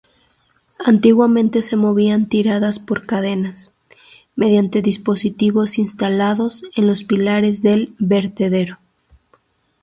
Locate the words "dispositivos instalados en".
4.81-6.87